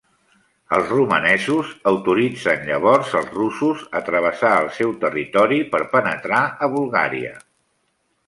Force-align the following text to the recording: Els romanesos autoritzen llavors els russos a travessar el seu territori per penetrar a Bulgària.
Els 0.75 0.87
romanesos 0.91 1.73
autoritzen 1.91 2.63
llavors 2.69 3.11
els 3.19 3.29
russos 3.35 3.83
a 3.99 4.03
travessar 4.09 4.53
el 4.63 4.69
seu 4.79 4.95
territori 5.05 5.59
per 5.75 5.83
penetrar 5.93 6.43
a 6.69 6.73
Bulgària. 6.77 7.37